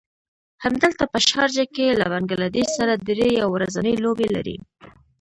[0.63, 4.57] همدلته په شارجه کې له بنګله دېش سره دری يو ورځنۍ لوبې لري.